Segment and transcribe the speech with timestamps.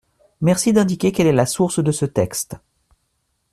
[0.41, 2.55] Merci d’indiquer quelle est la source de ce texte.